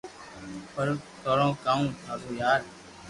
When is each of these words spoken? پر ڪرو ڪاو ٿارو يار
پر 0.73 0.87
ڪرو 1.23 1.49
ڪاو 1.63 1.83
ٿارو 2.03 2.29
يار 2.39 2.59